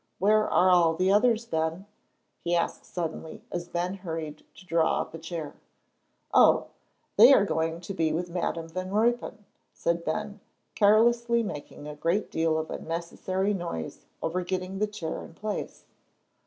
[0.17, 1.85] Where are all the others, Ben?"
[2.43, 5.53] he asked suddenly, as Ben hurried to draw up a chair.
[6.33, 6.69] "Oh,
[7.17, 9.45] they are going to be with Madam Van Ruypen,"
[9.75, 10.39] said Ben,
[10.73, 15.85] carelessly, making a great deal of unnecessary noise over getting the chair in place.